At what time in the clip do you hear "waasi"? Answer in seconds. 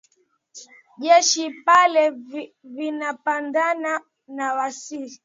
4.55-5.01